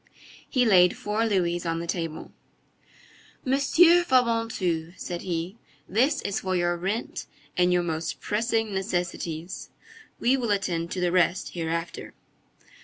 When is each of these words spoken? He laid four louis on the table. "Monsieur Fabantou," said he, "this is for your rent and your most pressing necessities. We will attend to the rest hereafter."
He 0.49 0.65
laid 0.65 0.97
four 0.97 1.27
louis 1.27 1.63
on 1.63 1.79
the 1.79 1.85
table. 1.85 2.31
"Monsieur 3.45 4.03
Fabantou," 4.03 4.93
said 4.97 5.21
he, 5.21 5.57
"this 5.87 6.23
is 6.23 6.39
for 6.39 6.55
your 6.55 6.75
rent 6.75 7.27
and 7.55 7.71
your 7.71 7.83
most 7.83 8.19
pressing 8.19 8.73
necessities. 8.73 9.69
We 10.19 10.35
will 10.37 10.49
attend 10.49 10.89
to 10.93 11.01
the 11.01 11.11
rest 11.11 11.49
hereafter." 11.53 12.15